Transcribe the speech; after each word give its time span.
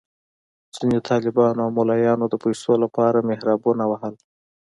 ځینو 0.75 0.97
طالبانو 1.09 1.59
او 1.65 1.69
ملایانو 1.77 2.25
د 2.29 2.35
پیسو 2.43 2.71
لپاره 2.83 3.25
محرابونه 3.29 3.83
وهل. 3.87 4.13